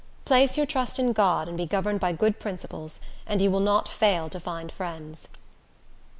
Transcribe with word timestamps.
"Place 0.25 0.57
your 0.57 0.65
trust 0.65 0.97
in 0.97 1.13
God, 1.13 1.47
and 1.47 1.55
be 1.55 1.67
governed 1.67 1.99
by 1.99 2.11
good 2.11 2.39
principles, 2.39 3.01
and 3.27 3.39
you 3.39 3.51
will 3.51 3.59
not 3.59 3.87
fail 3.87 4.29
to 4.29 4.39
find 4.39 4.71
friends." 4.71 5.27